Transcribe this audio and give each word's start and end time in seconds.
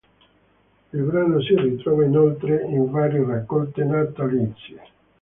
Il 0.93 1.03
brano 1.03 1.39
si 1.43 1.53
ritrova 1.55 2.03
inoltre 2.03 2.63
in 2.63 2.89
varie 2.89 3.23
raccolte 3.23 3.83
natalizie. 3.83 4.81